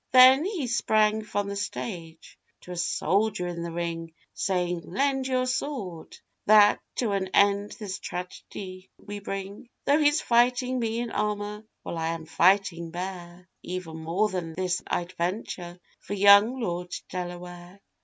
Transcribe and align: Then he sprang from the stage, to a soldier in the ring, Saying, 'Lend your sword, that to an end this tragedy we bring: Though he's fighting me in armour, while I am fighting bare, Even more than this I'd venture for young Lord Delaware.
Then 0.11 0.45
he 0.45 0.65
sprang 0.65 1.21
from 1.23 1.47
the 1.47 1.55
stage, 1.55 2.39
to 2.61 2.71
a 2.71 2.75
soldier 2.75 3.45
in 3.45 3.61
the 3.61 3.69
ring, 3.71 4.13
Saying, 4.33 4.81
'Lend 4.83 5.27
your 5.27 5.45
sword, 5.45 6.17
that 6.47 6.79
to 6.95 7.11
an 7.11 7.27
end 7.35 7.73
this 7.73 7.99
tragedy 7.99 8.89
we 8.97 9.19
bring: 9.19 9.69
Though 9.85 9.99
he's 9.99 10.19
fighting 10.19 10.79
me 10.79 11.01
in 11.01 11.11
armour, 11.11 11.65
while 11.83 11.99
I 11.99 12.07
am 12.15 12.25
fighting 12.25 12.89
bare, 12.89 13.47
Even 13.61 13.97
more 13.97 14.27
than 14.29 14.53
this 14.55 14.81
I'd 14.87 15.11
venture 15.19 15.79
for 15.99 16.15
young 16.15 16.59
Lord 16.59 16.95
Delaware. 17.11 17.79